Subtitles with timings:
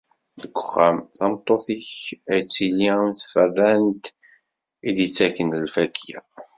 [0.41, 1.89] Deg uxxam, tameṭṭut-ik
[2.33, 4.03] ad k-tili am tferrant
[4.87, 6.19] i d-ittaken lfakya.